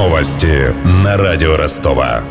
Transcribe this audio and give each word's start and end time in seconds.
Новости 0.00 0.74
на 1.04 1.18
радио 1.18 1.58
Ростова. 1.58 2.22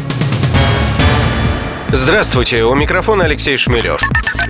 Здравствуйте, 1.90 2.64
у 2.64 2.74
микрофона 2.74 3.26
Алексей 3.26 3.58
Шмелев. 3.58 4.02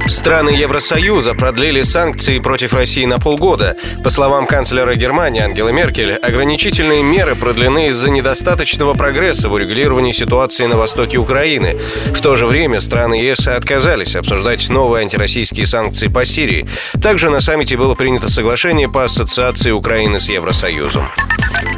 Страны 0.07 0.51
Евросоюза 0.51 1.33
продлили 1.33 1.81
санкции 1.81 2.39
против 2.39 2.71
России 2.71 3.03
на 3.03 3.19
полгода. 3.19 3.75
По 4.05 4.09
словам 4.09 4.47
канцлера 4.47 4.95
Германии 4.95 5.41
Ангелы 5.41 5.73
Меркель, 5.73 6.13
ограничительные 6.13 7.03
меры 7.03 7.35
продлены 7.35 7.89
из-за 7.89 8.09
недостаточного 8.09 8.93
прогресса 8.93 9.49
в 9.49 9.53
урегулировании 9.53 10.13
ситуации 10.13 10.67
на 10.67 10.77
востоке 10.77 11.17
Украины. 11.17 11.75
В 12.15 12.21
то 12.21 12.37
же 12.37 12.45
время 12.45 12.79
страны 12.79 13.15
ЕС 13.15 13.49
отказались 13.49 14.15
обсуждать 14.15 14.69
новые 14.69 15.01
антироссийские 15.01 15.67
санкции 15.67 16.07
по 16.07 16.23
Сирии. 16.23 16.65
Также 17.01 17.29
на 17.29 17.41
саммите 17.41 17.75
было 17.75 17.95
принято 17.95 18.31
соглашение 18.31 18.87
по 18.87 19.03
ассоциации 19.03 19.71
Украины 19.71 20.21
с 20.21 20.29
Евросоюзом. 20.29 21.09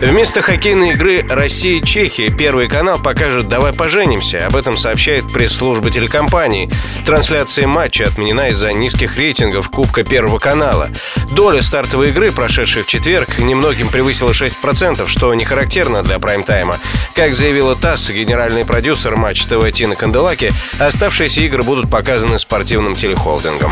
Вместо 0.02 0.42
хоккейной 0.42 0.94
игры 0.94 1.24
Россия-Чехия 1.30 2.32
Первый 2.32 2.68
канал 2.68 3.00
покажет 3.00 3.48
«Давай 3.48 3.72
поженимся». 3.72 4.48
Об 4.48 4.56
этом 4.56 4.76
сообщает 4.76 5.32
пресс-служба 5.32 5.92
телекомпании. 5.92 6.72
Трансляция 7.06 7.68
матча 7.68 8.08
отменена 8.08 8.50
из-за 8.50 8.74
низких 8.74 9.16
рейтингов 9.18 9.70
Кубка 9.70 10.04
Первого 10.04 10.40
канала. 10.40 10.90
Доля 11.30 11.62
стартовой 11.62 12.10
игры, 12.10 12.32
прошедшей 12.32 12.82
в 12.82 12.88
четверг, 12.88 13.38
немногим 13.38 13.90
превысила 13.90 14.32
6%, 14.32 15.08
что 15.08 15.32
не 15.36 15.46
характерно 15.46 16.02
для 16.02 16.18
прайм-тайма. 16.18 16.78
Как 17.14 17.36
заявила 17.36 17.76
ТАСС, 17.76 18.10
генеральный 18.10 18.66
продюсер 18.66 19.16
матч 19.16 19.44
ТВ 19.44 19.72
Тина 19.72 19.96
Канделаки, 19.96 20.52
оставшиеся 20.80 21.42
игры 21.42 21.62
будут 21.62 21.92
показаны 21.92 22.40
спортивным 22.40 22.96
телехолдингом. 22.96 23.72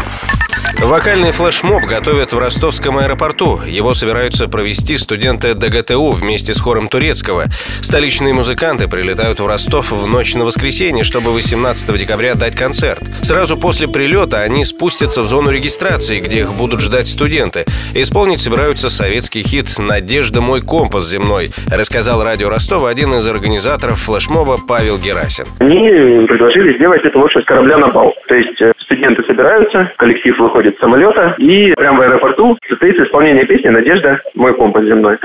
Вокальный 0.82 1.32
флешмоб 1.32 1.84
готовят 1.84 2.32
в 2.32 2.40
ростовском 2.40 2.98
аэропорту. 2.98 3.60
Его 3.68 3.94
собираются 3.94 4.48
провести 4.48 4.98
студенты 4.98 5.54
ДГТУ 5.54 6.12
вместе 6.12 6.54
с 6.54 6.62
хором 6.62 6.88
Турецкого. 6.88 7.44
Столичные 7.82 8.34
музыканты 8.34 8.88
прилетают 8.88 9.42
в 9.42 9.46
Ростов 9.46 9.92
в 9.92 10.08
ночь 10.08 10.36
на 10.36 10.46
воскресенье, 10.46 11.04
чтобы 11.04 11.32
18 11.32 11.98
декабря 12.00 12.34
дать 12.34 12.56
концерт. 12.56 13.02
Сразу 13.22 13.60
после 13.60 13.90
прилета 13.90 14.42
они 14.42 14.64
спустятся 14.64 15.22
в 15.22 15.28
зону 15.28 15.52
регистрации, 15.52 16.22
где 16.22 16.40
их 16.40 16.54
будут 16.54 16.80
ждать 16.80 17.08
студенты. 17.08 17.66
Исполнить 17.94 18.40
собираются 18.40 18.90
советский 18.90 19.44
хит 19.44 19.68
«Надежда 19.78 20.40
мой 20.40 20.62
компас 20.62 21.10
земной», 21.10 21.50
рассказал 21.70 22.24
радио 22.24 22.50
Ростова 22.50 22.90
один 22.90 23.14
из 23.16 23.28
организаторов 23.30 24.00
флешмоба 24.00 24.58
Павел 24.66 24.98
Герасин. 24.98 25.46
Они 25.60 26.26
предложили 26.26 26.78
сделать 26.78 27.02
вот 27.14 27.32
с 27.32 27.46
корабля 27.46 27.78
на 27.78 27.90
бал. 27.90 28.14
То 28.28 28.36
есть 28.36 28.62
э, 28.62 28.72
студенты 28.80 29.24
собираются, 29.24 29.92
коллектив 29.98 30.38
выходит 30.40 30.69
самолета, 30.80 31.36
и 31.38 31.74
прямо 31.74 32.00
в 32.00 32.02
аэропорту 32.02 32.58
состоится 32.68 33.04
исполнение 33.04 33.46
песни 33.46 33.70
«Надежда. 33.70 34.22
Мой 34.36 34.54
компас 34.54 34.86
земной». 34.86 35.18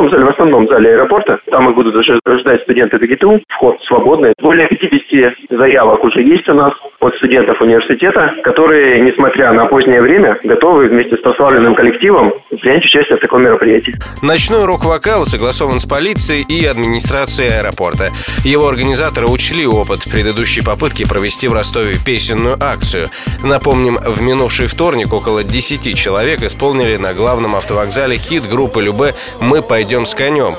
Большом 0.00 0.10
зале, 0.10 0.24
в 0.24 0.30
основном 0.30 0.66
зале 0.68 0.94
аэропорта, 0.94 1.40
там 1.50 1.68
их 1.68 1.74
будут 1.74 1.94
ждать 2.04 2.62
студенты 2.62 2.98
ДГТУ, 2.98 3.42
вход 3.50 3.76
свободный. 3.86 4.32
Более 4.40 4.66
50 4.66 5.34
заявок 5.50 6.02
уже 6.04 6.22
есть 6.22 6.48
у 6.48 6.54
нас 6.54 6.72
от 7.00 7.14
студентов 7.16 7.60
университета, 7.60 8.34
которые, 8.42 9.00
несмотря 9.00 9.52
на 9.52 9.66
позднее 9.66 10.00
время, 10.00 10.38
готовы 10.44 10.88
вместе 10.88 11.16
с 11.16 11.20
прославленным 11.20 11.74
коллективом 11.74 12.32
принять 12.62 12.84
участие 12.84 13.18
в 13.18 13.20
таком 13.20 13.42
мероприятии. 13.42 13.94
Ночной 14.22 14.64
рок-вокал 14.64 15.26
согласован 15.26 15.78
с 15.78 15.84
полицией 15.84 16.44
и 16.48 16.64
администрацией 16.64 17.58
аэропорта. 17.58 18.10
Его 18.44 18.68
организаторы 18.68 19.26
учли 19.26 19.66
опыт 19.66 20.04
предыдущей 20.10 20.62
попытки 20.62 21.06
провести 21.06 21.48
в 21.48 21.52
Ростове 21.52 21.96
песенную 22.04 22.56
акцию. 22.60 23.08
Напомним, 23.44 23.96
в 23.96 24.22
минувший 24.22 24.66
вторник 24.66 25.12
около 25.12 25.44
10 25.44 25.94
человек 25.96 26.42
исполнили 26.42 26.96
на 26.96 27.12
главном 27.12 27.54
автовокзале 27.54 28.16
хит 28.16 28.48
группы 28.48 28.82
Любе 28.82 29.14
«Мы 29.40 29.62
пойдем 29.62 29.89
с 30.06 30.14
конем». 30.14 30.56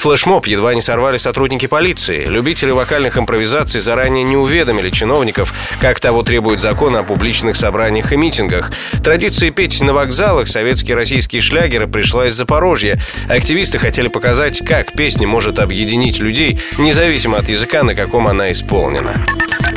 Флешмоб 0.00 0.46
едва 0.46 0.72
не 0.72 0.80
сорвали 0.80 1.18
сотрудники 1.18 1.66
полиции. 1.66 2.24
Любители 2.24 2.70
вокальных 2.70 3.18
импровизаций 3.18 3.82
заранее 3.82 4.24
не 4.24 4.34
уведомили 4.34 4.88
чиновников, 4.88 5.52
как 5.78 6.00
того 6.00 6.22
требует 6.22 6.62
закон 6.62 6.96
о 6.96 7.02
публичных 7.02 7.54
собраниях 7.54 8.10
и 8.10 8.16
митингах. 8.16 8.72
Традиция 9.04 9.50
петь 9.50 9.82
на 9.82 9.92
вокзалах 9.92 10.48
советские 10.48 10.96
российские 10.96 11.42
шлягеры 11.42 11.86
пришла 11.86 12.28
из 12.28 12.34
Запорожья. 12.34 12.98
Активисты 13.28 13.78
хотели 13.78 14.08
показать, 14.08 14.64
как 14.64 14.94
песня 14.94 15.28
может 15.28 15.58
объединить 15.58 16.18
людей, 16.18 16.58
независимо 16.78 17.36
от 17.36 17.50
языка, 17.50 17.82
на 17.82 17.94
каком 17.94 18.26
она 18.26 18.52
исполнена. 18.52 19.26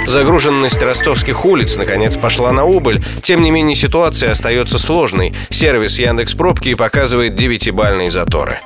Загруженность 0.07 0.81
ростовских 0.81 1.43
улиц 1.43 1.75
наконец 1.75 2.15
пошла 2.15 2.53
на 2.53 2.63
убыль. 2.63 3.03
Тем 3.21 3.41
не 3.41 3.51
менее 3.51 3.75
ситуация 3.75 4.31
остается 4.31 4.79
сложной. 4.79 5.33
Сервис 5.49 5.99
Яндекс 5.99 6.33
Пробки 6.33 6.75
показывает 6.75 7.33
9-бальные 7.33 8.09
заторы 8.09 8.61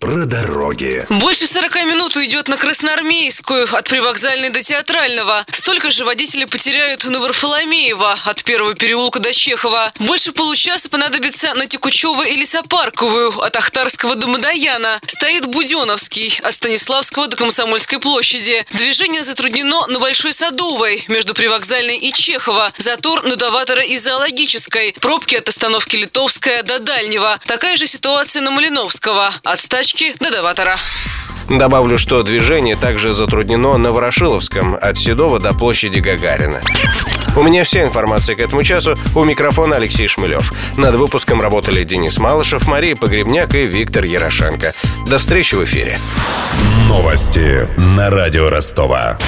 про 0.00 0.24
дороги. 0.24 1.06
Больше 1.10 1.46
40 1.46 1.74
минут 1.84 2.16
уйдет 2.16 2.48
на 2.48 2.56
Красноармейскую 2.56 3.68
от 3.70 3.88
привокзальной 3.88 4.48
до 4.48 4.62
Театрального. 4.62 5.44
Столько 5.52 5.90
же 5.90 6.06
водители 6.06 6.46
потеряют 6.46 7.04
на 7.04 7.20
Варфоломеева 7.20 8.18
от 8.24 8.42
первого 8.42 8.74
переулка 8.74 9.20
до 9.20 9.32
Чехова. 9.34 9.92
Больше 9.98 10.32
получаса 10.32 10.88
понадобится 10.88 11.52
на 11.54 11.66
Текучево 11.66 12.26
и 12.26 12.34
Лесопарковую 12.34 13.40
от 13.40 13.54
Ахтарского 13.56 14.16
до 14.16 14.26
Мадаяна. 14.26 15.00
Стоит 15.06 15.46
Буденовский 15.46 16.40
от 16.42 16.54
Станиславского 16.54 17.28
до 17.28 17.36
Комсомольской 17.36 18.00
площади. 18.00 18.64
Движение 18.72 19.22
затруднено 19.22 19.86
на 19.88 20.00
Большой 20.00 20.32
Садовой 20.32 21.04
между 21.08 21.34
привокзальной 21.34 21.98
и 21.98 22.12
Чехова. 22.12 22.72
Затор 22.78 23.22
на 23.24 23.36
Даватора 23.36 23.82
и 23.82 23.98
Зоологической. 23.98 24.94
Пробки 24.98 25.34
от 25.34 25.50
остановки 25.50 25.96
Литовская 25.96 26.62
до 26.62 26.78
Дальнего. 26.78 27.38
Такая 27.44 27.76
же 27.76 27.86
ситуация 27.86 28.40
на 28.40 28.50
Малиновского. 28.50 29.30
От 29.44 29.60
Стачки 29.60 29.89
точки 29.90 30.14
до 30.20 30.30
Деватора. 30.30 30.76
Добавлю, 31.48 31.98
что 31.98 32.22
движение 32.22 32.76
также 32.76 33.12
затруднено 33.12 33.76
на 33.76 33.90
Ворошиловском 33.90 34.76
от 34.80 34.98
Седова 34.98 35.40
до 35.40 35.52
площади 35.52 35.98
Гагарина. 35.98 36.60
У 37.36 37.42
меня 37.42 37.64
вся 37.64 37.82
информация 37.82 38.36
к 38.36 38.40
этому 38.40 38.62
часу. 38.62 38.96
У 39.16 39.24
микрофона 39.24 39.76
Алексей 39.76 40.06
Шмелев. 40.06 40.52
Над 40.76 40.94
выпуском 40.94 41.40
работали 41.40 41.82
Денис 41.82 42.18
Малышев, 42.18 42.68
Мария 42.68 42.94
Погребняк 42.94 43.54
и 43.54 43.66
Виктор 43.66 44.04
Ярошенко. 44.04 44.74
До 45.08 45.18
встречи 45.18 45.56
в 45.56 45.64
эфире. 45.64 45.98
Новости 46.86 47.68
на 47.76 48.10
радио 48.10 48.48
Ростова. 48.48 49.18